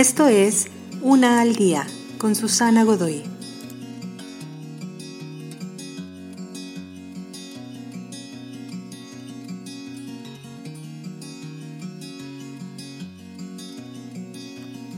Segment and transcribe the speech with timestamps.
[0.00, 0.68] Esto es
[1.02, 3.22] Una al Día con Susana Godoy.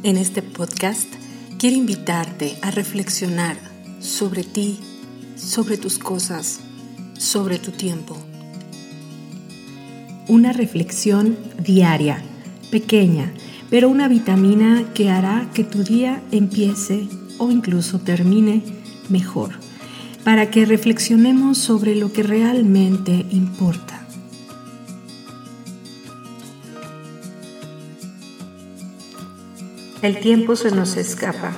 [0.05, 1.09] En este podcast
[1.59, 3.57] quiero invitarte a reflexionar
[3.99, 4.79] sobre ti,
[5.35, 6.61] sobre tus cosas,
[7.19, 8.17] sobre tu tiempo.
[10.29, 12.23] Una reflexión diaria,
[12.71, 13.35] pequeña,
[13.73, 17.09] pero una vitamina que hará que tu día empiece
[17.39, 18.63] o incluso termine
[19.09, 19.53] mejor,
[20.25, 24.07] para que reflexionemos sobre lo que realmente importa.
[30.03, 31.55] El tiempo se nos escapa.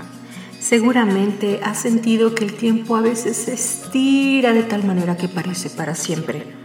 [0.60, 5.69] Seguramente has sentido que el tiempo a veces se estira de tal manera que parece
[5.69, 6.63] para siempre.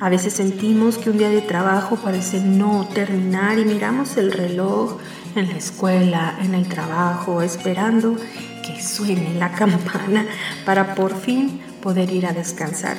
[0.00, 4.96] A veces sentimos que un día de trabajo parece no terminar y miramos el reloj
[5.36, 8.16] en la escuela, en el trabajo, esperando
[8.64, 10.26] que suene la campana
[10.64, 12.96] para por fin poder ir a descansar.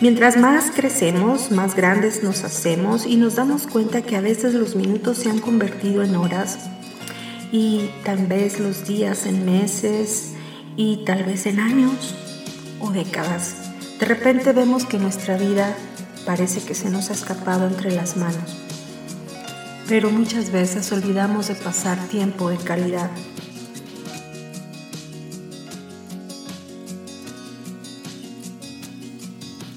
[0.00, 4.74] Mientras más crecemos, más grandes nos hacemos y nos damos cuenta que a veces los
[4.74, 6.60] minutos se han convertido en horas
[7.52, 10.32] y tal vez los días en meses
[10.78, 12.14] y tal vez en años
[12.80, 13.66] o décadas.
[14.00, 15.74] De repente vemos que nuestra vida
[16.26, 18.56] parece que se nos ha escapado entre las manos,
[19.88, 23.10] pero muchas veces olvidamos de pasar tiempo de calidad.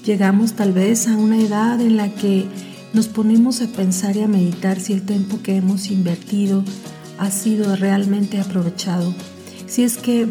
[0.04, 2.48] Llegamos tal vez a una edad en la que
[2.92, 6.64] nos ponemos a pensar y a meditar si el tiempo que hemos invertido
[7.18, 9.14] ha sido realmente aprovechado,
[9.66, 10.28] si es que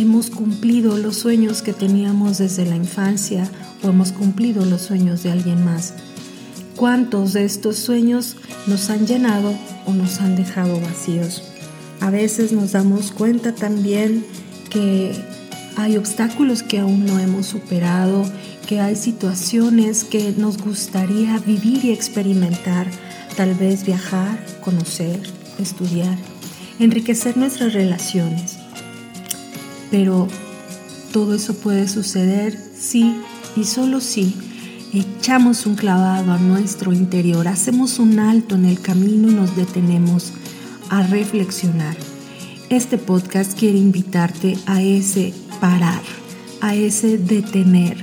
[0.00, 3.50] hemos cumplido los sueños que teníamos desde la infancia
[3.82, 5.94] o hemos cumplido los sueños de alguien más.
[6.76, 8.36] ¿Cuántos de estos sueños
[8.68, 9.52] nos han llenado
[9.86, 11.42] o nos han dejado vacíos?
[12.00, 14.24] A veces nos damos cuenta también
[14.70, 15.12] que
[15.76, 18.24] hay obstáculos que aún no hemos superado,
[18.68, 22.86] que hay situaciones que nos gustaría vivir y experimentar,
[23.36, 25.20] tal vez viajar, conocer,
[25.58, 26.16] estudiar,
[26.78, 28.57] enriquecer nuestras relaciones.
[29.90, 30.28] Pero
[31.12, 33.14] todo eso puede suceder si
[33.56, 34.34] y solo si
[34.92, 40.32] echamos un clavado a nuestro interior, hacemos un alto en el camino y nos detenemos
[40.90, 41.96] a reflexionar.
[42.68, 46.02] Este podcast quiere invitarte a ese parar,
[46.60, 47.96] a ese detener,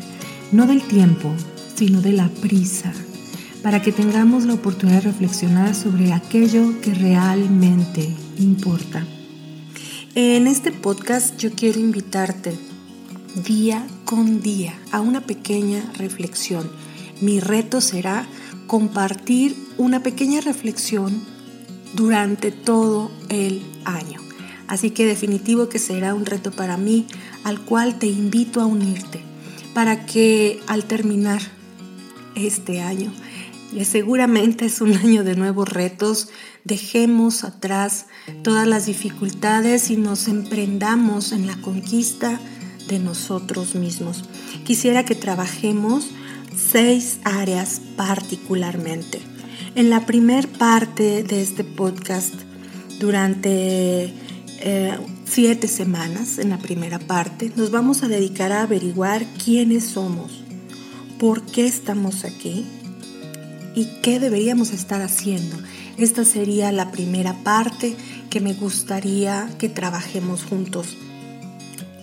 [0.52, 1.31] no del tiempo,
[1.75, 2.91] sino de la prisa,
[3.62, 9.06] para que tengamos la oportunidad de reflexionar sobre aquello que realmente importa.
[10.18, 12.58] En este podcast yo quiero invitarte
[13.46, 16.72] día con día a una pequeña reflexión.
[17.20, 18.26] Mi reto será
[18.66, 21.22] compartir una pequeña reflexión
[21.96, 24.22] durante todo el año.
[24.70, 27.08] Así que definitivo que será un reto para mí
[27.44, 29.20] al cual te invito a unirte
[29.74, 31.42] para que al terminar
[32.36, 33.12] este año
[33.84, 36.30] seguramente es un año de nuevos retos.
[36.63, 38.06] Dejemos atrás
[38.41, 42.40] todas las dificultades y nos emprendamos en la conquista
[42.88, 44.24] de nosotros mismos.
[44.64, 46.12] Quisiera que trabajemos
[46.56, 49.19] seis áreas particularmente.
[49.75, 52.34] En la primer parte de este podcast,
[53.00, 54.14] durante
[54.59, 60.44] eh, siete semanas, en la primera parte, nos vamos a dedicar a averiguar quiénes somos,
[61.19, 62.66] por qué estamos aquí,
[63.75, 65.58] y qué deberíamos estar haciendo.
[65.97, 67.96] Esta sería la primera parte
[68.30, 70.96] que me gustaría que trabajemos juntos.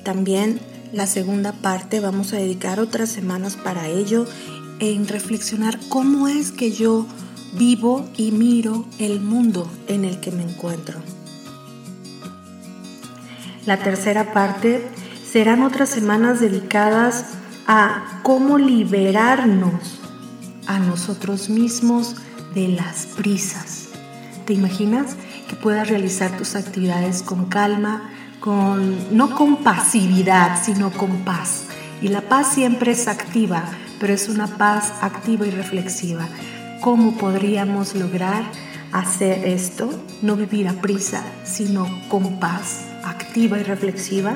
[0.05, 0.61] También
[0.93, 4.27] la segunda parte vamos a dedicar otras semanas para ello
[4.79, 7.07] en reflexionar cómo es que yo
[7.55, 11.01] vivo y miro el mundo en el que me encuentro.
[13.65, 14.83] La tercera parte
[15.25, 17.27] serán otras semanas dedicadas
[17.67, 20.02] a cómo liberarnos
[20.67, 22.17] a nosotros mismos
[22.55, 23.89] de las prisas.
[24.47, 25.17] ¿Te imaginas
[25.49, 28.11] que puedas realizar tus actividades con calma,
[28.41, 31.65] con no con pasividad, sino con paz?
[32.01, 33.65] Y la paz siempre es activa,
[34.01, 36.27] pero es una paz activa y reflexiva.
[36.81, 38.45] ¿Cómo podríamos lograr
[38.91, 39.91] hacer esto?
[40.21, 44.35] No vivir a prisa, sino con paz, activa y reflexiva.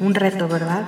[0.00, 0.86] Un reto, ¿verdad?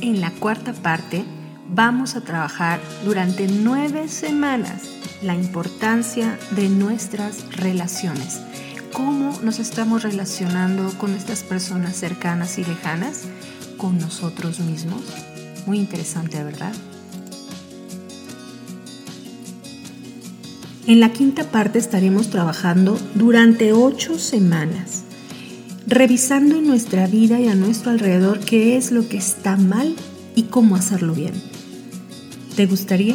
[0.00, 1.24] En la cuarta parte
[1.68, 4.82] vamos a trabajar durante nueve semanas
[5.22, 8.40] la importancia de nuestras relaciones.
[8.92, 13.24] ¿Cómo nos estamos relacionando con estas personas cercanas y lejanas?
[13.76, 15.02] Con nosotros mismos.
[15.66, 16.72] Muy interesante, ¿verdad?
[20.86, 24.97] En la quinta parte estaremos trabajando durante ocho semanas,
[25.88, 29.96] revisando en nuestra vida y a nuestro alrededor qué es lo que está mal
[30.34, 31.32] y cómo hacerlo bien.
[32.56, 33.14] ¿Te gustaría?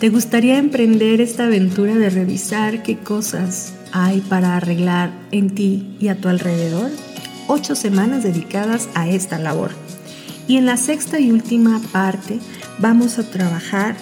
[0.00, 6.08] ¿Te gustaría emprender esta aventura de revisar qué cosas hay para arreglar en ti y
[6.08, 6.90] a tu alrededor?
[7.48, 9.72] Ocho semanas dedicadas a esta labor.
[10.48, 12.38] Y en la sexta y última parte
[12.78, 13.94] vamos a trabajar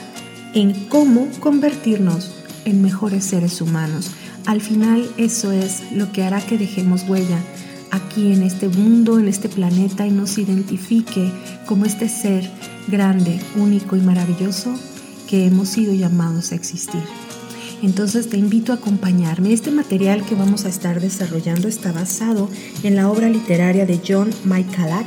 [0.54, 2.32] en cómo convertirnos
[2.64, 4.12] en mejores seres humanos.
[4.46, 7.40] Al final eso es lo que hará que dejemos huella
[7.94, 11.30] aquí en este mundo, en este planeta y nos identifique
[11.66, 12.50] como este ser
[12.88, 14.74] grande, único y maravilloso
[15.28, 17.02] que hemos sido llamados a existir.
[17.82, 19.52] Entonces te invito a acompañarme.
[19.52, 22.48] Este material que vamos a estar desarrollando está basado
[22.82, 25.06] en la obra literaria de John Michaelak,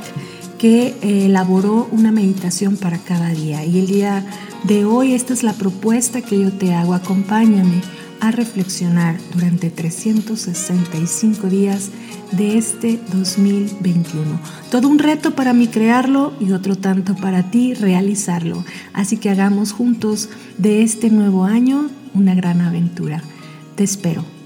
[0.58, 3.64] que eh, elaboró una meditación para cada día.
[3.64, 4.24] Y el día
[4.64, 6.94] de hoy esta es la propuesta que yo te hago.
[6.94, 7.82] Acompáñame
[8.20, 11.90] a reflexionar durante 365 días
[12.32, 14.40] de este 2021.
[14.70, 18.64] Todo un reto para mí crearlo y otro tanto para ti realizarlo.
[18.92, 23.22] Así que hagamos juntos de este nuevo año una gran aventura.
[23.76, 24.37] Te espero.